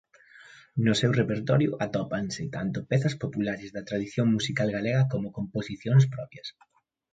No 0.85 0.93
seu 0.99 1.11
repertorio 1.21 1.71
atópanse 1.85 2.43
tanto 2.55 2.77
pezas 2.91 3.15
populares 3.23 3.69
da 3.75 3.85
tradición 3.89 4.27
musical 4.35 4.67
galega 4.77 5.03
como 5.11 5.33
composicións 5.39 6.03
propias. 6.15 6.47